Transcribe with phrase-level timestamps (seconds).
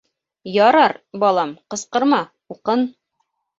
[0.67, 0.95] —Ярар,
[1.25, 2.25] балам, ҡысҡырма,
[2.57, 2.89] уҡын.